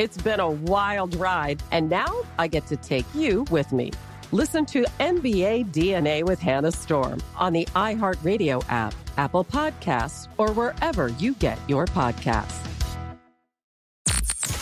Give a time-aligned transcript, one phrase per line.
[0.00, 3.92] It's been a wild ride, and now I get to take you with me.
[4.32, 11.08] Listen to NBA DNA with Hannah Storm on the iHeartRadio app, Apple Podcasts, or wherever
[11.08, 12.66] you get your podcasts.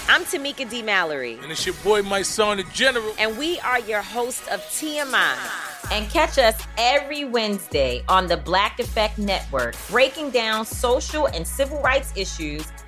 [0.08, 0.82] I'm Tamika D.
[0.82, 1.38] Mallory.
[1.40, 3.14] And it's your boy, Mysonne, the General.
[3.16, 5.36] And we are your hosts of TMI.
[5.92, 11.80] And catch us every Wednesday on the Black Effect Network, breaking down social and civil
[11.80, 12.66] rights issues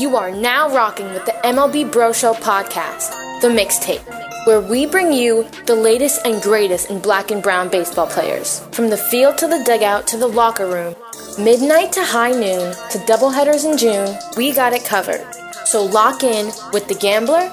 [0.00, 3.10] You are now rocking with the MLB Bro Show podcast,
[3.42, 8.06] The Mixtape, where we bring you the latest and greatest in black and brown baseball
[8.06, 8.60] players.
[8.72, 10.94] From the field to the dugout to the locker room,
[11.38, 15.22] midnight to high noon to doubleheaders in June, we got it covered.
[15.66, 17.50] So lock in with The Gambler,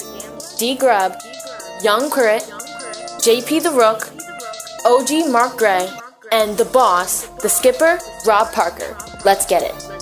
[0.57, 1.15] D Grubb,
[1.83, 2.47] Young Chritt,
[3.19, 4.07] JP the Rook,
[4.85, 5.89] OG Mark Gray,
[6.31, 8.97] and the boss, the skipper, Rob Parker.
[9.25, 9.97] Let's get it.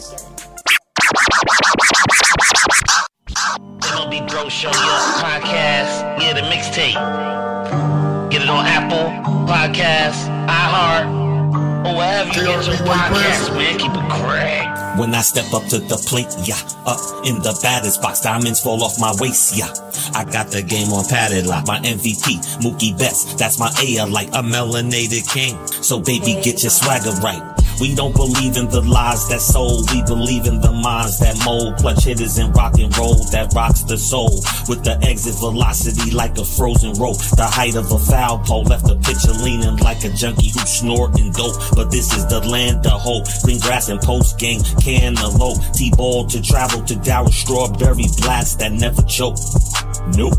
[4.35, 6.22] MLB Bro Show, your podcast.
[6.22, 8.29] Yeah, the mixtape.
[8.29, 9.09] Get it on Apple
[9.47, 13.78] Podcasts, iHeart, or wherever you get your podcasts, man.
[13.79, 15.00] Keep it correct.
[15.00, 18.84] When I step up to the plate, yeah, up in the batters box, diamonds fall
[18.84, 19.72] off my waist, yeah.
[20.13, 23.35] I got the game on padded like my MVP, Mookie Betts.
[23.35, 25.56] That's my A like a melanated king.
[25.81, 27.55] So baby, get your swagger right.
[27.80, 29.91] We don't believe in the lies that sold.
[29.91, 31.78] We believe in the minds that mold.
[31.78, 34.31] Clutch hitters and rock and roll that rocks the soul.
[34.68, 37.19] With the exit velocity like a frozen rope.
[37.35, 41.31] The height of a foul pole left the pitcher leaning like a junkie who snorting
[41.31, 41.56] dope.
[41.75, 43.25] But this is the land of hope.
[43.44, 45.59] Green grass and post game cantaloupe.
[45.74, 49.38] T-ball to travel to Darryl Strawberry blast that never choke.
[50.16, 50.34] Nope.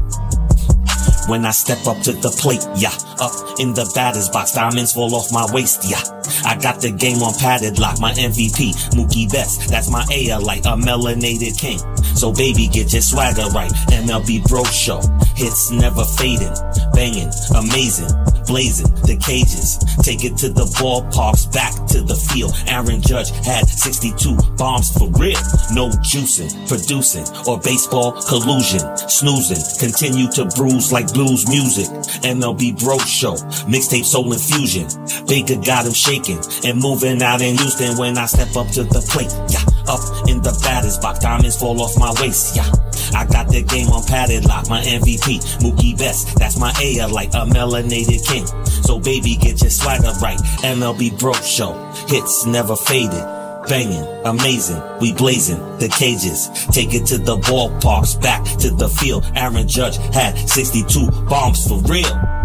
[1.28, 5.12] When I step up to the plate, yeah, up in the batter's box, diamonds fall
[5.14, 5.98] off my waist, yeah.
[6.46, 10.64] I got the game on padded lock, my MVP, Mookie Betts, that's my A like
[10.64, 11.78] a melanated king.
[12.14, 15.02] So baby, get your swagger right, MLB Bro Show,
[15.34, 16.54] hits never fading,
[16.94, 18.08] banging, amazing,
[18.46, 22.54] blazing the cages, take it to the ballparks, back to the field.
[22.66, 25.42] Aaron Judge had 62 bombs for real,
[25.74, 28.80] no juicing, producing, or baseball collusion,
[29.10, 31.90] snoozing, continue to bruise like blues music.
[32.22, 33.34] MLB Bro Show,
[33.66, 34.86] mixtape soul infusion.
[35.26, 39.00] Baker got him shaking and moving out in Houston when I step up to the
[39.10, 39.32] plate.
[39.48, 42.56] Yeah, up in the batter's box, diamonds fall off my waist.
[42.56, 42.69] Yeah,
[43.14, 44.69] I got the game on padded lock.
[44.69, 48.46] My MVP, Mookie Betts, that's my A like a melanated king.
[48.82, 50.38] So baby, get your swagger right.
[50.62, 51.72] MLB Bro Show,
[52.08, 53.25] hits never faded
[53.69, 54.81] banging, amazing.
[55.00, 56.49] We blazing the cages.
[56.70, 59.31] Take it to the ballparks, back to the field.
[59.34, 62.36] Aaron Judge had 62 bombs for real.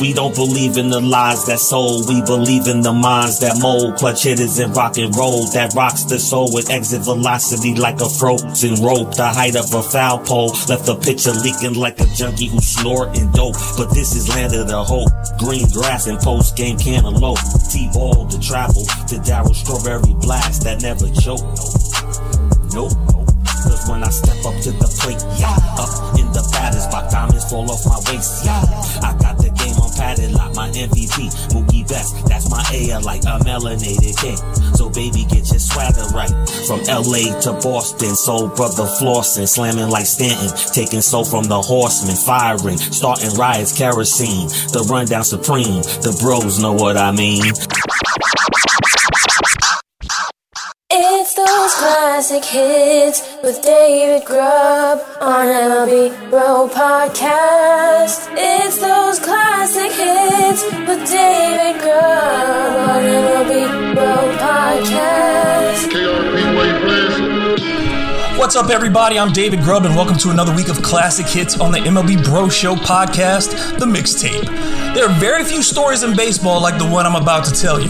[0.00, 2.08] We don't believe in the lies that sold.
[2.08, 3.96] We believe in the minds that mold.
[3.96, 8.08] Clutch hitters and rock and roll that rocks the soul with exit velocity like a
[8.08, 9.14] frozen rope.
[9.14, 13.30] The height of a foul pole left the picture leaking like a junkie who snorting
[13.32, 13.56] dope.
[13.76, 15.10] But this is land of the hope.
[15.38, 17.38] Green grass and post game cantaloupe.
[17.70, 21.44] T-ball to travel to Darryl Strawberry Blast that never choke.
[22.74, 22.92] Nope.
[23.64, 25.22] Cause when I step up to the plate.
[25.38, 25.56] Yeah.
[25.78, 28.44] Up in the batter's box, diamonds fall off my waist.
[28.44, 28.60] Yeah.
[29.00, 29.43] I got
[30.54, 32.12] my MVP, Mookie Betts.
[32.24, 34.36] That's my A like a melanated king.
[34.74, 36.30] So baby, get your swagger right.
[36.66, 42.16] From LA to Boston, soul brother flossing, slamming like Stanton, taking soul from the horsemen,
[42.16, 45.82] firing, starting riots, kerosene, the rundown supreme.
[46.04, 47.52] The bros know what I mean.
[52.24, 58.28] Classic hits with David Grubb on MLB Bro Podcast.
[58.32, 65.83] It's those classic hits with David Grubb on MLB Bro Podcast.
[68.44, 69.18] What's up, everybody?
[69.18, 72.50] I'm David Grubb, and welcome to another week of classic hits on the MLB Bro
[72.50, 74.44] Show podcast, The Mixtape.
[74.94, 77.88] There are very few stories in baseball like the one I'm about to tell you.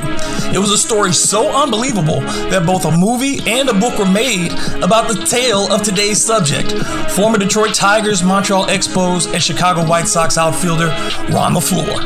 [0.55, 4.53] It was a story so unbelievable that both a movie and a book were made
[4.81, 6.71] about the tale of today's subject.
[7.11, 10.87] Former Detroit Tigers, Montreal Expos, and Chicago White Sox outfielder
[11.35, 11.99] Ron LeFlore.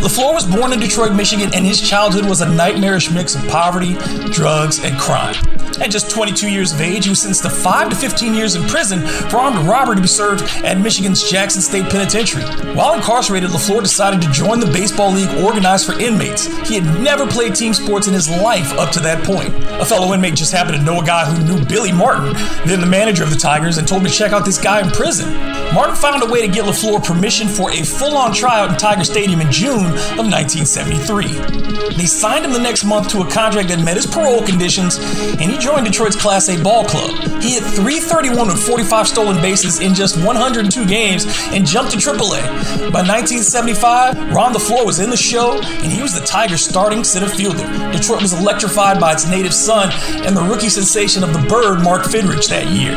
[0.00, 3.96] LeFlore was born in Detroit, Michigan, and his childhood was a nightmarish mix of poverty,
[4.30, 5.34] drugs, and crime.
[5.80, 7.50] At just 22 years of age, he was sentenced to
[7.82, 11.60] 5 to 15 years in prison for armed robbery to be served at Michigan's Jackson
[11.60, 12.44] State Penitentiary.
[12.76, 16.46] While incarcerated, LeFlore decided to join the baseball league organized for inmates.
[16.68, 19.48] He had never played team sports in his life up to that point.
[19.80, 22.32] A fellow inmate just happened to know a guy who knew Billy Martin,
[22.64, 24.88] then the manager of the Tigers, and told me to check out this guy in
[24.92, 25.34] prison.
[25.74, 29.02] Martin found a way to get LeFlore permission for a full on tryout in Tiger
[29.02, 31.26] Stadium in June of 1973.
[31.96, 35.50] They signed him the next month to a contract that met his parole conditions, and
[35.50, 37.10] he joined Detroit's Class A ball club.
[37.42, 42.42] He hit 331 with 45 stolen bases in just 102 games and jumped to AAA.
[42.92, 47.28] By 1975, Ron LeFlore was in the show, and he was the Tigers' starting center
[47.28, 47.64] fielder.
[47.92, 49.90] Detroit was electrified by its native son
[50.26, 52.92] and the rookie sensation of the Bird, Mark Fidrych, that year.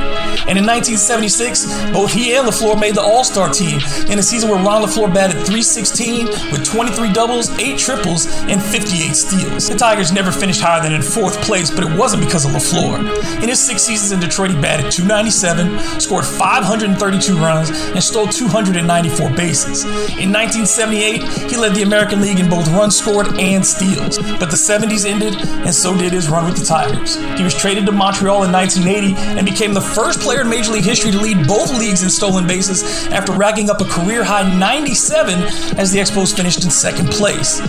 [0.47, 3.79] And in 1976, both he and LeFlore made the All-Star team
[4.09, 9.15] in a season where Ron LeFlore batted 316 with 23 doubles, 8 triples, and 58
[9.15, 9.69] steals.
[9.69, 12.99] The Tigers never finished higher than in fourth place, but it wasn't because of LeFlore.
[13.41, 19.29] In his six seasons in Detroit, he batted 297, scored 532 runs, and stole 294
[19.35, 19.83] bases.
[20.17, 24.17] In 1978, he led the American League in both runs scored and steals.
[24.17, 27.15] But the 70s ended, and so did his run with the Tigers.
[27.37, 30.83] He was traded to Montreal in 1980 and became the first player in Major League
[30.83, 35.43] history to lead both leagues in stolen bases after racking up a career high 97
[35.77, 37.59] as the Expos finished in second place.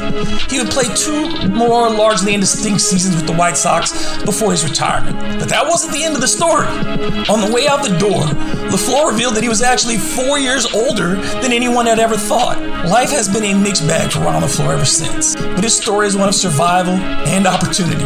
[0.48, 3.93] He would play two more largely indistinct seasons with the White Sox
[4.25, 5.19] before his retirement.
[5.38, 6.86] But that wasn't the end of the story.
[7.29, 8.23] On the way out the door,
[8.71, 12.62] LeFlore revealed that he was actually four years older than anyone had ever thought.
[12.87, 16.17] Life has been a mixed bag for Ron LeFlore ever since, but his story is
[16.17, 18.05] one of survival and opportunity.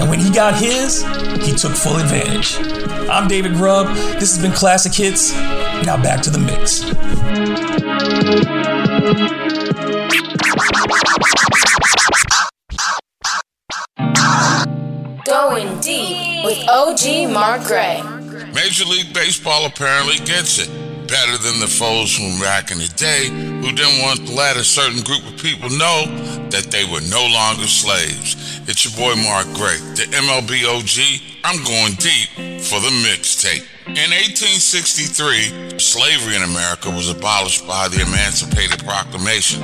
[0.00, 1.02] And when he got his,
[1.44, 2.56] he took full advantage.
[3.10, 3.94] I'm David Grubb.
[4.18, 5.32] This has been Classic Hits.
[5.84, 6.82] Now back to the mix.
[15.26, 18.21] Going deep with OG Mark Gray.
[18.62, 20.70] Major League Baseball apparently gets it.
[21.08, 24.62] Better than the foes from back in the day who didn't want to let a
[24.62, 26.06] certain group of people know
[26.46, 28.38] that they were no longer slaves.
[28.70, 30.94] It's your boy Mark Gray, the MLB OG.
[31.42, 33.66] I'm going deep for the mixtape.
[33.90, 39.58] In 1863, slavery in America was abolished by the Emancipated Proclamation.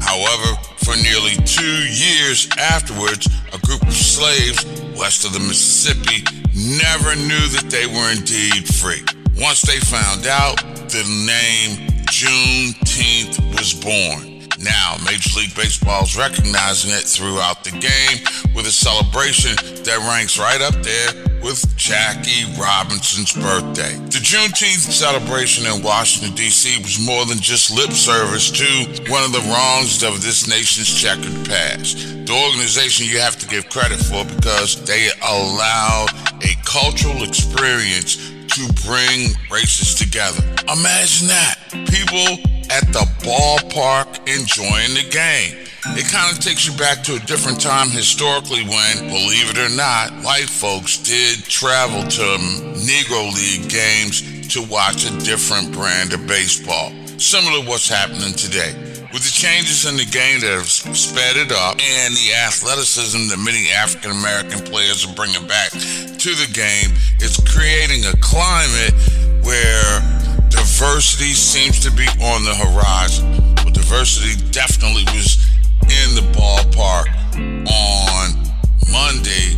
[0.00, 4.64] However, for nearly two years afterwards, a group of slaves
[4.96, 6.24] west of the Mississippi
[6.58, 9.02] never knew that they were indeed free.
[9.38, 10.58] Once they found out,
[10.90, 14.42] the name Juneteenth was born.
[14.58, 18.18] Now, Major League Baseball is recognizing it throughout the game
[18.56, 23.94] with a celebration that ranks right up there with Jackie Robinson's birthday.
[24.10, 26.82] The Juneteenth celebration in Washington, D.C.
[26.82, 31.46] was more than just lip service to one of the wrongs of this nation's checkered
[31.46, 31.96] past.
[32.26, 36.08] The organization you have to give credit for because they allowed
[36.42, 38.16] a cultural experience
[38.48, 40.42] to bring races together.
[40.68, 41.56] Imagine that.
[41.70, 45.67] People at the ballpark enjoying the game.
[45.86, 49.70] It kind of takes you back to a different time historically when, believe it or
[49.76, 52.26] not, white folks did travel to
[52.82, 56.90] Negro League games to watch a different brand of baseball.
[57.18, 58.74] Similar to what's happening today.
[59.12, 63.38] With the changes in the game that have sped it up and the athleticism that
[63.38, 66.90] many African American players are bringing back to the game,
[67.22, 68.98] it's creating a climate
[69.46, 70.02] where
[70.50, 73.54] diversity seems to be on the horizon.
[73.62, 75.47] Well, diversity definitely was
[75.88, 77.08] in the ballpark
[77.68, 78.26] on
[78.90, 79.54] Monday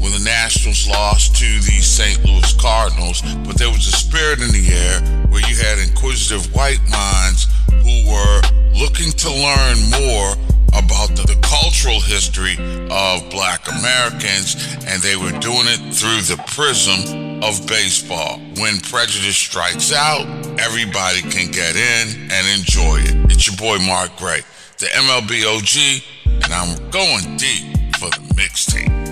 [0.00, 2.24] when the Nationals lost to the St.
[2.24, 6.82] Louis Cardinals, but there was a spirit in the air where you had inquisitive white
[6.88, 7.46] minds
[7.82, 8.40] who were
[8.74, 10.36] looking to learn more
[10.74, 12.54] about the, the, cultural history
[12.90, 18.38] of black Americans, and they were doing it through the prism of baseball.
[18.58, 20.26] When prejudice strikes out,
[20.58, 23.30] everybody can get in and enjoy it.
[23.30, 24.42] It's your boy Mark Gray,
[24.78, 26.02] the MLB OG,
[26.44, 29.04] and I'm going deep for the mixtape.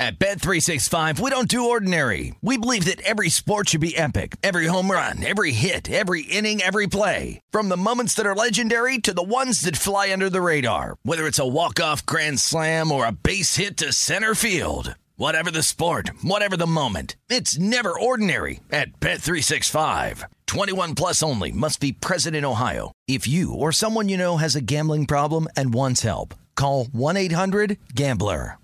[0.00, 2.34] At Bet365, we don't do ordinary.
[2.42, 4.36] We believe that every sport should be epic.
[4.42, 7.40] Every home run, every hit, every inning, every play.
[7.52, 10.96] From the moments that are legendary to the ones that fly under the radar.
[11.04, 14.96] Whether it's a walk-off grand slam or a base hit to center field.
[15.16, 17.16] Whatever the sport, whatever the moment.
[17.28, 20.24] It's never ordinary at Bet365.
[20.46, 22.92] 21 plus only must be present in Ohio.
[23.06, 28.58] If you or someone you know has a gambling problem and wants help, call 1-800-GAMBLER.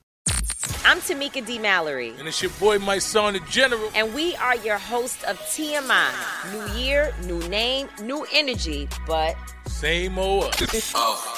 [0.84, 1.58] I'm Tamika D.
[1.58, 2.14] Mallory.
[2.18, 3.90] And it's your boy, Mysonne, the General.
[3.94, 6.10] And we are your host of TMI.
[6.52, 9.36] New year, new name, new energy, but
[9.66, 10.92] same old us.
[10.96, 11.37] Oh.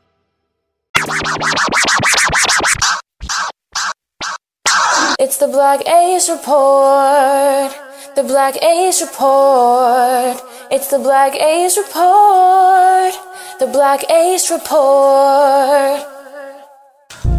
[5.19, 7.71] It's the Black Ace Report.
[8.15, 10.37] The Black Ace Report.
[10.69, 13.13] It's the Black Ace Report.
[13.59, 16.20] The Black Ace Report.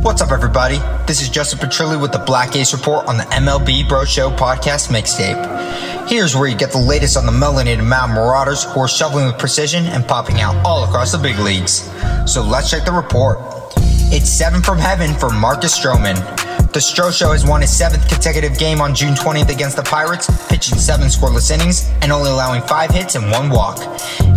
[0.02, 0.78] What's up, everybody?
[1.06, 4.88] This is Justin Petrilli with the Black Ace Report on the MLB Bro Show podcast
[4.88, 6.08] mixtape.
[6.08, 9.38] Here's where you get the latest on the melanated Mountain Marauders who are shoveling with
[9.38, 11.88] precision and popping out all across the big leagues.
[12.26, 13.38] So let's check the report.
[14.10, 16.16] It's seven from heaven for Marcus Stroman.
[16.72, 20.26] The Stro Show has won his seventh consecutive game on June 20th against the Pirates,
[20.48, 23.78] pitching seven scoreless innings and only allowing five hits and one walk.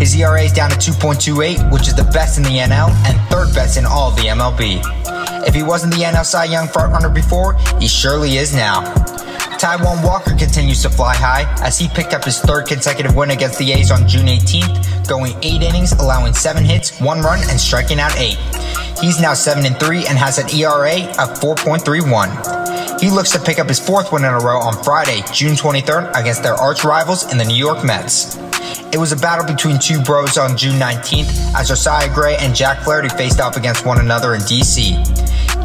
[0.01, 3.56] His ERA is down to 2.28, which is the best in the NL and third
[3.56, 4.82] best in all of the MLB.
[5.48, 8.82] If he wasn't the NL Cy Young frontrunner before, he surely is now.
[9.58, 13.58] Taijuan Walker continues to fly high as he picked up his third consecutive win against
[13.58, 18.00] the A's on June 18th, going eight innings, allowing seven hits, one run, and striking
[18.00, 18.38] out eight.
[19.02, 23.02] He's now 7 and 3 and has an ERA of 4.31.
[23.02, 26.18] He looks to pick up his fourth win in a row on Friday, June 23rd,
[26.20, 28.38] against their arch rivals in the New York Mets.
[28.94, 32.84] it was a battle between two bros on June 19th as Josiah Gray and Jack
[32.84, 34.96] Flaherty faced off against one another in DC.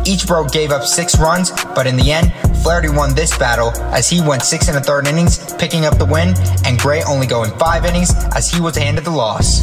[0.07, 4.09] Each bro gave up six runs, but in the end, Flaherty won this battle as
[4.09, 7.50] he went six and a third innings, picking up the win, and Gray only going
[7.59, 9.61] five innings as he was handed the loss.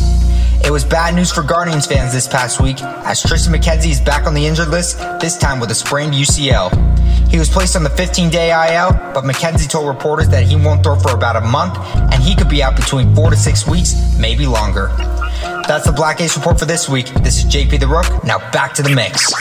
[0.65, 4.25] It was bad news for Guardians fans this past week as Triston McKenzie is back
[4.25, 7.29] on the injured list, this time with a sprained UCL.
[7.29, 10.84] He was placed on the 15 day IL, but McKenzie told reporters that he won't
[10.84, 11.77] throw for about a month
[12.13, 14.88] and he could be out between four to six weeks, maybe longer.
[15.67, 17.08] That's the Black Ace report for this week.
[17.24, 18.24] This is JP the Rook.
[18.24, 19.34] Now back to the mix.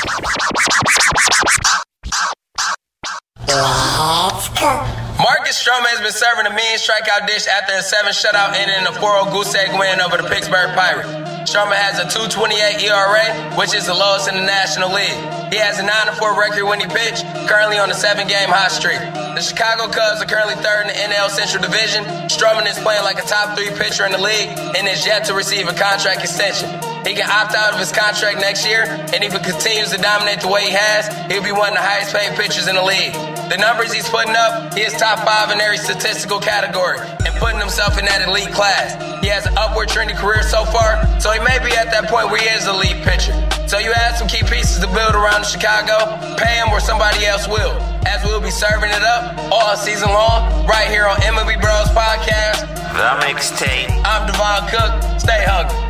[5.17, 8.87] Marcus Stroman has been serving a mean strikeout dish after a seven shutout inning in
[8.87, 11.09] a 4-0 goose egg win over the Pittsburgh Pirates.
[11.49, 15.17] Stroman has a 2.28 ERA, which is the lowest in the National League.
[15.49, 18.99] He has a 9-4 record when he pitched, currently on a seven-game hot streak.
[18.99, 22.05] The Chicago Cubs are currently third in the NL Central Division.
[22.29, 25.35] Stroman is playing like a top three pitcher in the league and is yet to
[25.35, 26.69] receive a contract extension.
[27.07, 30.43] He can opt out of his contract next year, and if he continues to dominate
[30.43, 33.15] the way he has, he'll be one of the highest paid pitchers in the league.
[33.47, 37.63] The numbers he's putting up, he is top five in every statistical category and putting
[37.63, 38.99] himself in that elite class.
[39.23, 42.27] He has an upward trending career so far, so he may be at that point
[42.27, 43.39] where he is a lead pitcher.
[43.71, 46.11] So you add some key pieces to build around Chicago,
[46.43, 47.79] pay him or somebody else will.
[48.03, 52.67] As we'll be serving it up all season long, right here on MLB Bros Podcast.
[52.99, 53.95] The mixtape.
[54.03, 55.23] I'm Devon Cook.
[55.23, 55.86] Stay hungry.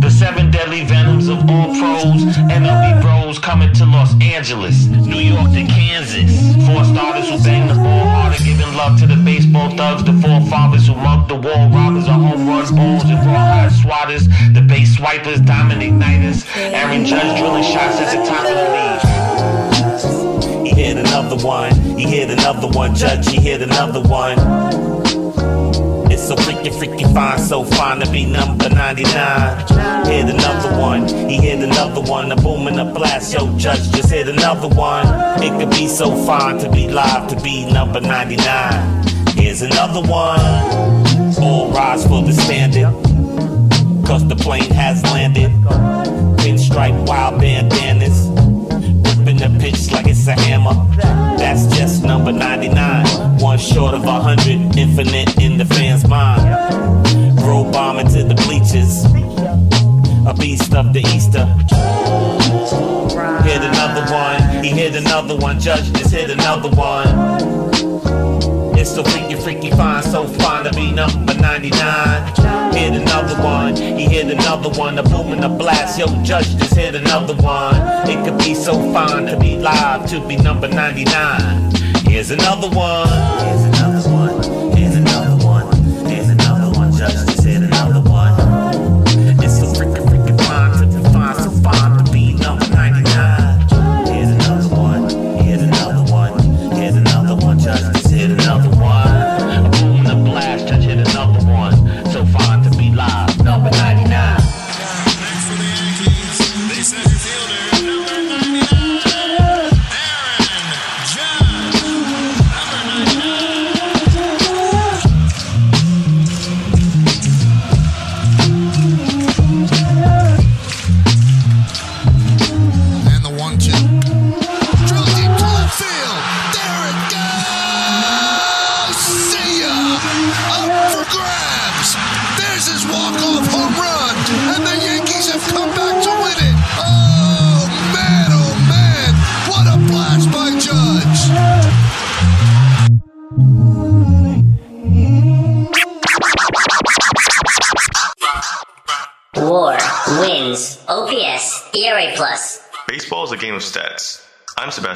[0.00, 5.52] The seven deadly venoms of all pros, MLB bros coming to Los Angeles, New York
[5.52, 6.56] to Kansas.
[6.66, 10.88] Four starters who bang the ball harder, giving love to the baseball thugs, the forefathers
[10.88, 15.40] who mugged the wall robbers, the home run balls and rawhide swatters, the base swipers,
[15.40, 19.37] diamond igniters, Aaron Judge drilling shots at the top of the league.
[20.88, 21.74] Hit another one.
[21.98, 22.94] He hit another one.
[22.94, 24.38] Judge, he hit another one.
[26.10, 30.06] It's so freaking, freaking fine, so fine to be number 99.
[30.06, 31.06] Hit another one.
[31.28, 32.32] He hit another one.
[32.32, 33.34] A boom and a blast.
[33.34, 35.04] Yo, Judge just hit another one.
[35.42, 39.06] It could be so fine to be live, to be number 99.
[39.36, 40.40] Here's another one.
[41.38, 42.94] All rise for the standard.
[44.06, 45.50] Cause the plane has landed.
[46.38, 48.17] Pinstripe wild bandanas
[50.28, 50.74] a hammer.
[51.38, 53.38] That's just number 99.
[53.38, 57.36] One short of a hundred, infinite in the fans' mind.
[57.36, 59.04] Bro bombing to the bleachers.
[60.26, 61.46] A beast of the Easter.
[63.44, 64.62] Hit another one.
[64.62, 65.58] He hit another one.
[65.58, 67.57] Judge just hit another one.
[68.88, 72.72] It's so freaky, freaky fine, so fine to be number 99.
[72.72, 76.74] Hit another one, he hit another one, a boom and a blast, yo, Judge just
[76.74, 77.76] hit another one.
[78.08, 81.70] It could be so fine to be live, to be number 99.
[82.06, 83.08] Here's another one,
[83.44, 84.37] here's another one,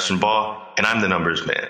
[0.02, 1.68] Sebastian Baugh, and I'm the numbers man.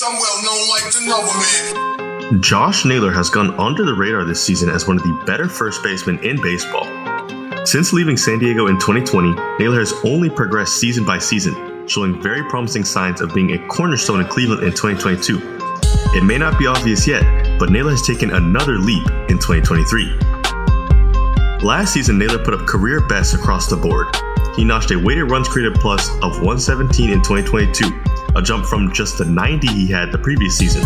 [0.00, 2.40] Well like man.
[2.40, 5.82] Josh Naylor has gone under the radar this season as one of the better first
[5.82, 6.86] basemen in baseball.
[7.66, 12.42] Since leaving San Diego in 2020, Naylor has only progressed season by season, showing very
[12.44, 15.38] promising signs of being a cornerstone in Cleveland in 2022.
[16.16, 20.16] It may not be obvious yet, but Naylor has taken another leap in 2023.
[21.60, 24.06] Last season, Naylor put up career bests across the board.
[24.56, 27.88] He notched a weighted runs created plus of 117 in 2022,
[28.36, 30.84] a jump from just the 90 he had the previous season.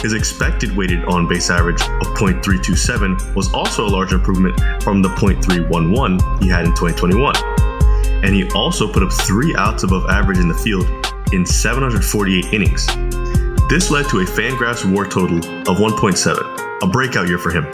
[0.00, 5.08] His expected weighted on base average of .327 was also a large improvement from the
[5.10, 7.34] .311 he had in 2021.
[8.24, 10.86] And he also put up three outs above average in the field
[11.32, 12.86] in 748 innings.
[13.68, 17.66] This led to a Fangraphs WAR total of 1.7, a breakout year for him.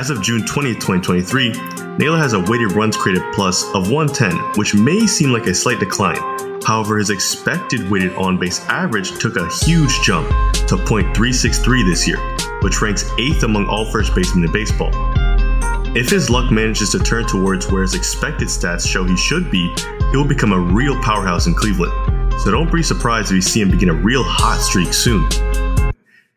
[0.00, 4.74] As of June 20, 2023, Naylor has a weighted runs created plus of 110, which
[4.74, 6.16] may seem like a slight decline.
[6.64, 10.26] However, his expected weighted on base average took a huge jump
[10.68, 12.16] to .363 this year,
[12.62, 14.90] which ranks 8th among all first basemen in baseball.
[15.94, 19.70] If his luck manages to turn towards where his expected stats show he should be,
[20.12, 21.92] he will become a real powerhouse in Cleveland.
[22.40, 25.28] So don't be surprised if you see him begin a real hot streak soon.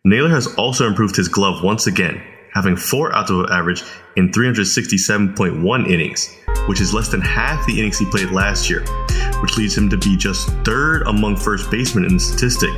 [0.03, 2.21] Naylor has also improved his glove once again,
[2.53, 3.83] having 4 out of average
[4.15, 6.35] in 367.1 innings,
[6.67, 8.83] which is less than half the innings he played last year,
[9.41, 12.71] which leads him to be just third among first basemen in the statistic.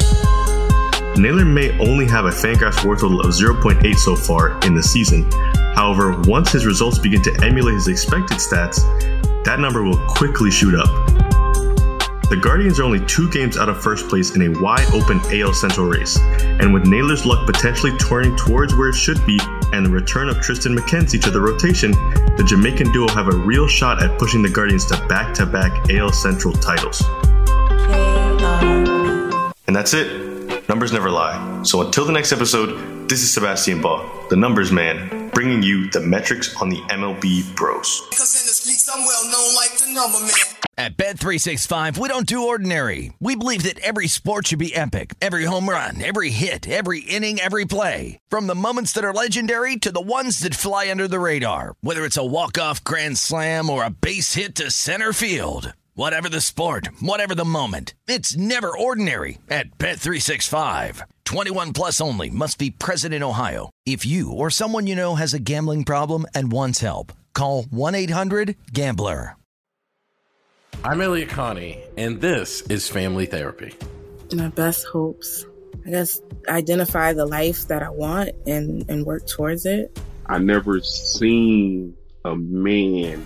[1.17, 5.29] Naylor may only have a Fangraphs WAR total of 0.8 so far in the season.
[5.75, 8.79] However, once his results begin to emulate his expected stats,
[9.45, 10.89] that number will quickly shoot up.
[12.29, 15.53] The Guardians are only two games out of first place in a wide open AL
[15.53, 19.39] Central race, and with Naylor's luck potentially turning towards where it should be
[19.73, 21.91] and the return of Triston McKenzie to the rotation,
[22.37, 25.89] the Jamaican duo have a real shot at pushing the Guardians to back to back
[25.89, 27.03] AL Central titles.
[29.67, 30.67] And that's it.
[30.69, 31.63] Numbers never lie.
[31.63, 36.01] So until the next episode, this is Sebastian Baugh, the numbers man, bringing you the
[36.01, 38.01] metrics on the MLB Bros.
[40.77, 43.13] At Bet365, we don't do ordinary.
[43.21, 45.13] We believe that every sport should be epic.
[45.21, 48.19] Every home run, every hit, every inning, every play.
[48.29, 51.75] From the moments that are legendary to the ones that fly under the radar.
[51.79, 55.73] Whether it's a walk-off grand slam or a base hit to center field.
[55.97, 61.01] Whatever the sport, whatever the moment, it's never ordinary at Bet365.
[61.23, 63.69] 21 plus only must be present in Ohio.
[63.85, 69.37] If you or someone you know has a gambling problem and wants help, call 1-800-GAMBLER.
[70.83, 73.73] I'm Elliott Connie, and this is Family Therapy.
[74.33, 75.45] My best hopes.
[75.87, 79.97] I guess identify the life that I want and, and work towards it.
[80.25, 83.25] I never seen a man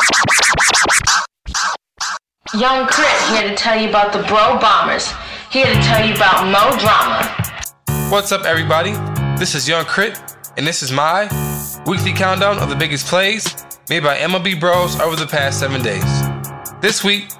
[2.53, 5.09] Young Chritt here to tell you about the Bro Bombers.
[5.51, 7.23] Here to tell you about Mo Drama.
[8.11, 8.91] What's up, everybody?
[9.39, 11.29] This is Young Chritt, and this is my
[11.87, 16.03] weekly countdown of the biggest plays made by MLB Bros over the past seven days.
[16.81, 17.31] This week,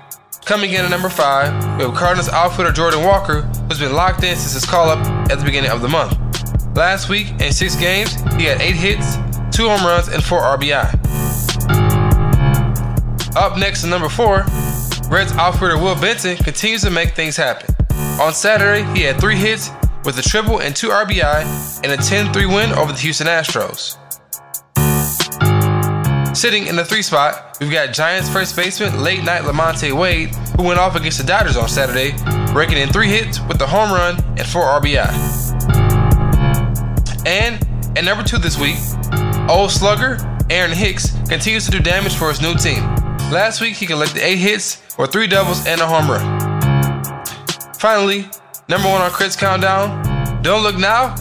[0.46, 4.38] coming in at number five, we have Cardinals outfielder Jordan Walker, who's been locked in
[4.38, 6.18] since his call up at the beginning of the month.
[6.74, 9.18] Last week, in six games, he had eight hits,
[9.52, 10.88] two home runs, and four RBI.
[13.36, 14.46] Up next to number four,
[15.12, 17.76] Reds outfielder Will Benson continues to make things happen.
[18.22, 19.70] On Saturday, he had three hits
[20.06, 23.98] with a triple and two RBI in a 10 3 win over the Houston Astros.
[26.34, 30.64] Sitting in the three spot, we've got Giants first baseman late night Lamonte Wade, who
[30.64, 32.16] went off against the Dodgers on Saturday,
[32.54, 35.12] breaking in three hits with a home run and four RBI.
[37.28, 37.62] And
[37.98, 38.78] at number two this week,
[39.50, 40.20] old slugger
[40.50, 43.01] Aaron Hicks continues to do damage for his new team.
[43.32, 46.22] Last week, he collected eight hits or three doubles and a home run.
[47.76, 48.30] Finally,
[48.68, 50.44] number one on Chritt's countdown.
[50.44, 51.16] Don't look now,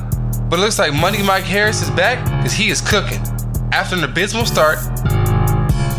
[0.48, 3.20] but it looks like Money Mike Harris is back because he is cooking.
[3.72, 4.78] After an abysmal start,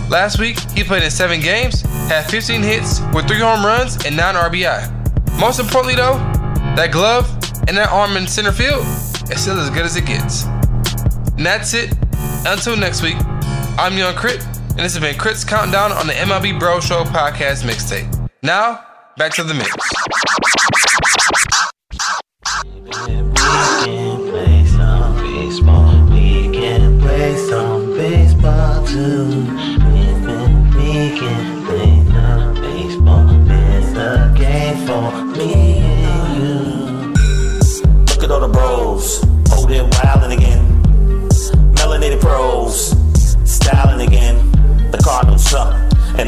[0.10, 4.18] last week he played in seven games, had 15 hits with three home runs and
[4.18, 5.40] nine RBI.
[5.40, 6.18] Most importantly, though,
[6.76, 7.30] that glove
[7.70, 8.86] and that arm in center field
[9.32, 10.44] is still as good as it gets.
[11.38, 11.94] And that's it.
[12.46, 13.16] Until next week,
[13.78, 17.64] I'm Young Chritt, and this has been Chritt's Countdown on the MLB Bro Show podcast
[17.64, 18.30] mixtape.
[18.42, 18.84] Now,
[19.18, 19.70] back to the mix.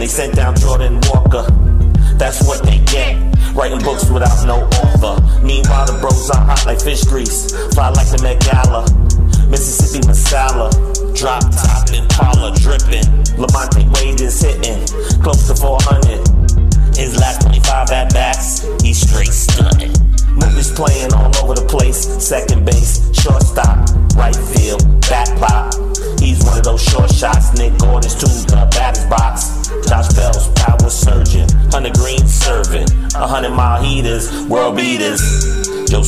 [0.03, 1.47] They sent down Jordan Walker.
[2.19, 3.15] That's what they get.
[3.55, 5.15] Writing books without no author.
[5.41, 7.55] Meanwhile, the bros are hot like fish grease.
[7.73, 8.83] Fly like the Met Gala.
[9.47, 10.67] Mississippi Masala.
[11.15, 13.07] Drop top Impala dripping.
[13.39, 14.83] Lamonte Wade is hitting.
[15.23, 16.19] Close to 400.
[16.97, 19.95] His last 25 at bats, he's straight stunning.
[20.35, 22.03] Movies playing all over the place.
[22.19, 22.72] Second base,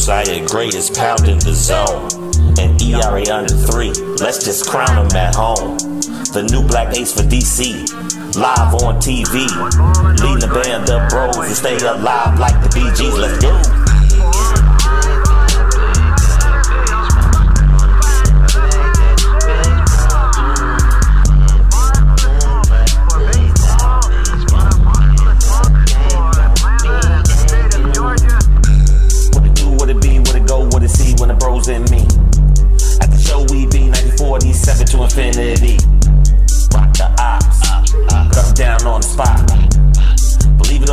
[0.05, 2.05] Josiah Gray is pounding the zone.
[2.59, 3.89] And ERA under three.
[4.21, 5.79] Let's just crown him at home.
[6.29, 7.89] The new black ace for DC.
[8.37, 9.49] Live on TV.
[10.21, 13.17] Leading the band up bros who stay alive like the BGs.
[13.17, 13.84] Let's go.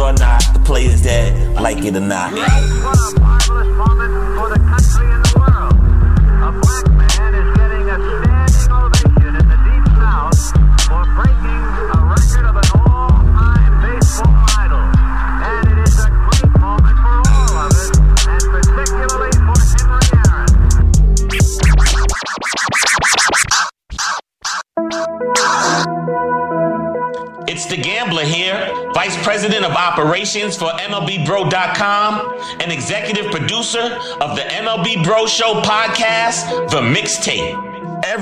[0.02, 3.21] Or not, the play is dead, like it or not.
[30.36, 37.71] Of Operations for MLBBro.com and executive producer of the MLB Bro Show podcast, The Mixtape.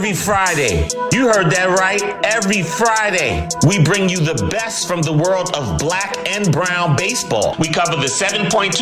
[0.00, 2.00] Every Friday, you heard that right.
[2.24, 7.54] Every Friday, we bring you the best from the world of black and brown baseball.
[7.58, 8.80] We cover the 7.2%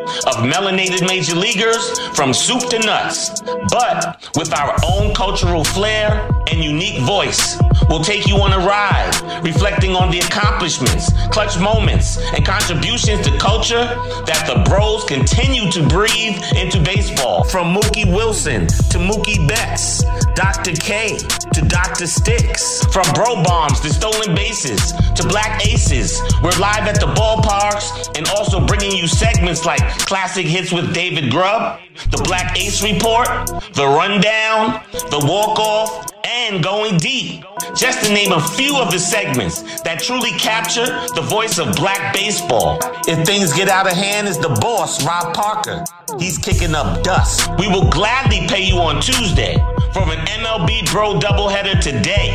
[0.00, 6.64] of melanated major leaguers from soup to nuts, but with our own cultural flair and
[6.64, 7.60] unique voice.
[7.90, 13.36] We'll take you on a ride, reflecting on the accomplishments, clutch moments, and contributions to
[13.38, 13.84] culture
[14.24, 17.44] that the bros continue to breathe into baseball.
[17.44, 20.72] From Mookie Wilson to Mookie Betts, Dr.
[20.72, 22.06] K to Dr.
[22.06, 22.84] Sticks.
[22.92, 26.20] From Bro Bombs to Stolen Bases to Black Aces.
[26.42, 31.30] We're live at the ballparks and also bringing you segments like Classic Hits with David
[31.30, 33.28] Grubb, The Black Ace Report,
[33.74, 37.44] The Rundown, The Walk Off, and Going Deep.
[37.76, 42.12] Just to name a few of the segments that truly capture the voice of black
[42.14, 42.78] baseball.
[43.06, 45.84] If things get out of hand, is the boss, Rob Parker.
[46.18, 47.50] He's kicking up dust.
[47.58, 49.56] We will gladly pay you on Tuesday
[49.92, 52.30] from an MLB Bro doubleheader today.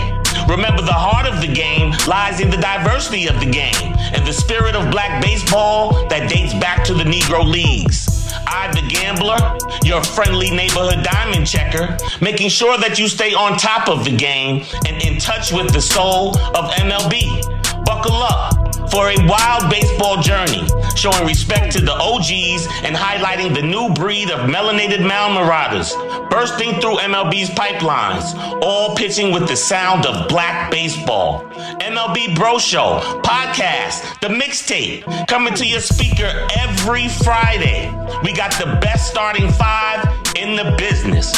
[0.47, 4.33] Remember, the heart of the game lies in the diversity of the game and the
[4.33, 8.31] spirit of black baseball that dates back to the Negro Leagues.
[8.47, 9.37] I the Gambler,
[9.83, 14.63] your friendly neighborhood diamond checker, making sure that you stay on top of the game
[14.87, 17.64] and in touch with the soul of MLB.
[17.95, 23.61] Buckle up for a wild baseball journey, showing respect to the OGs and highlighting the
[23.61, 25.93] new breed of melanated mound marauders,
[26.29, 31.45] bursting through MLB's pipelines, all pitching with the sound of black baseball.
[31.79, 37.89] MLB Bro Show, podcast, the mixtape, coming to your speaker every Friday.
[38.25, 40.05] We got the best starting five
[40.35, 41.31] in the business.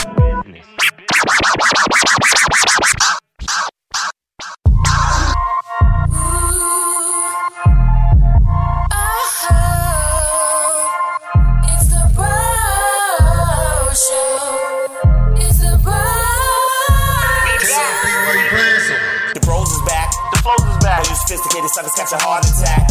[22.08, 22.88] Catch a heart attack.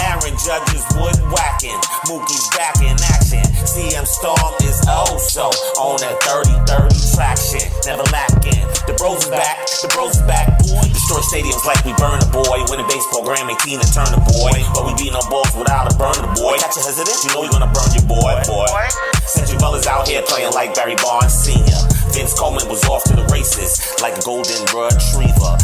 [0.00, 1.76] Aaron Judge is wood whacking.
[2.06, 3.42] Mookie's back in action.
[3.66, 7.66] CM Storm is also on that 30-30 traction.
[7.84, 8.62] Never lacking.
[8.86, 9.66] The bros back.
[9.82, 10.58] The bros back.
[10.62, 12.62] Destroy stadiums like we burn a boy.
[12.70, 14.54] Win Winning baseball, Grammy, Tina Turner boy.
[14.72, 16.56] But we beat no balls without a burner boy.
[16.62, 18.70] Catch a hesitant, you know you're gonna burn your boy, boy.
[19.26, 21.80] Century Bell is out here playing like Barry Bonds Sr.
[22.14, 25.58] Vince Coleman was off to the races like a golden retriever.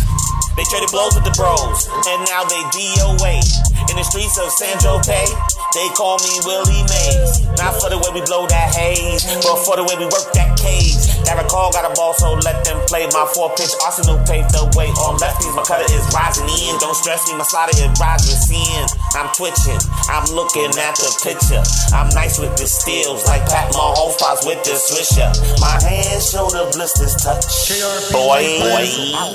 [0.56, 3.44] They traded blows with the bros, and now they DOA.
[3.92, 5.28] In the streets of San Jose,
[5.76, 7.44] they call me Willie Mays.
[7.60, 10.56] Not for the way we blow that haze, but for the way we work that
[10.56, 10.96] cage.
[11.28, 13.04] Derek Hall got a ball, so let them play.
[13.12, 15.52] My four pitch arsenal paved the way on lefties.
[15.52, 16.80] My cutter is rising in.
[16.80, 18.88] Don't stress me, my slider is rising in.
[19.12, 19.76] I'm twitching,
[20.08, 21.60] I'm looking at the picture.
[21.92, 25.28] I'm nice with the steals, like Pat Mahomes with the swisher.
[25.60, 27.44] My hands show the blisters touch.
[28.08, 28.88] Boy, boy,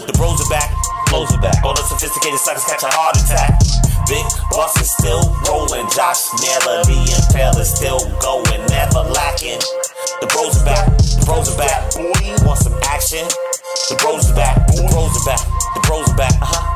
[0.09, 0.80] the bros are back.
[1.11, 1.59] Close it back.
[1.63, 3.59] All the sophisticated suckers catch a heart attack.
[4.07, 4.23] Big
[4.55, 5.83] Boss is still rolling.
[5.91, 9.59] Josh Naylor, the Impale is still going, never lacking.
[10.23, 10.87] The bros are back.
[10.87, 11.91] The bros are back.
[11.99, 13.27] Boy, want some action?
[13.91, 14.55] The bros are back.
[14.71, 15.43] The bros are back.
[15.75, 16.33] The bros are back.
[16.39, 16.71] Uh huh.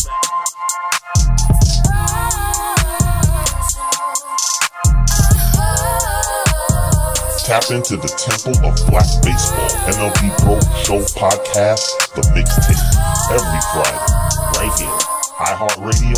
[7.46, 11.86] Tap into the Temple of Black Baseball MLB Bro Show podcast,
[12.18, 12.82] The Mixtape,
[13.30, 14.25] every Friday,
[14.66, 14.90] right here.
[15.38, 16.18] iHeartRadio,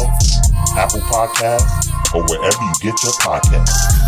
[0.77, 4.07] Apple Podcasts, or wherever you get your podcasts.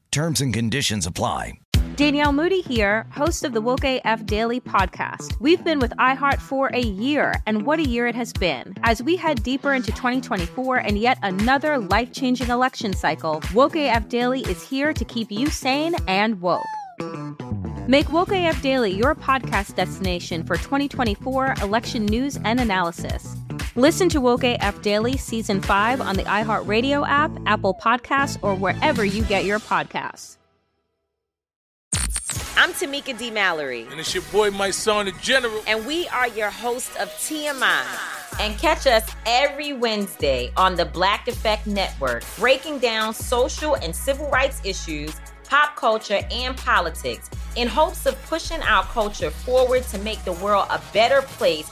[0.11, 1.53] Terms and conditions apply.
[1.95, 5.39] Danielle Moody here, host of the Woke AF Daily podcast.
[5.39, 8.75] We've been with iHeart for a year, and what a year it has been.
[8.83, 14.09] As we head deeper into 2024 and yet another life changing election cycle, Woke AF
[14.09, 16.61] Daily is here to keep you sane and woke.
[17.87, 23.37] Make Woke AF Daily your podcast destination for 2024 election news and analysis.
[23.77, 29.05] Listen to Woke AF Daily Season 5 on the iHeartRadio app, Apple Podcasts, or wherever
[29.05, 30.35] you get your podcasts.
[32.57, 33.31] I'm Tamika D.
[33.31, 33.87] Mallory.
[33.89, 35.63] And it's your boy, Mysonne, the General.
[35.67, 37.85] And we are your hosts of TMI.
[38.41, 44.29] And catch us every Wednesday on the Black Effect Network, breaking down social and civil
[44.29, 50.21] rights issues, pop culture, and politics in hopes of pushing our culture forward to make
[50.25, 51.71] the world a better place